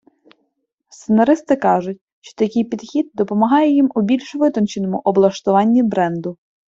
Сценаристи 0.89 1.55
кажуть, 1.55 1.99
що 2.21 2.35
такий 2.35 2.63
підхід 2.63 3.11
допомагає 3.13 3.71
їм 3.73 3.91
у 3.95 4.01
більш 4.01 4.35
витонченому 4.35 5.01
облаштуванні 5.05 5.83
бренду. 5.83 6.37